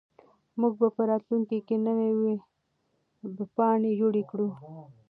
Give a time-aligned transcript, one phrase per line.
[0.59, 2.09] موږ به په راتلونکي کې نوې
[3.35, 4.49] ویبپاڼې جوړې کړو.